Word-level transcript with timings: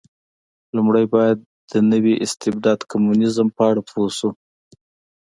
لومړی 0.75 1.05
باید 1.13 1.37
د 1.71 1.73
نوي 1.91 2.13
استبداد 2.25 2.79
کمونېزم 2.91 3.47
په 3.57 3.61
اړه 3.69 3.81
پوه 3.89 4.09
شو. 4.17 4.29